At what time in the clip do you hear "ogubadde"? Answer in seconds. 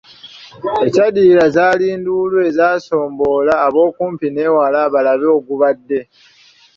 5.37-5.99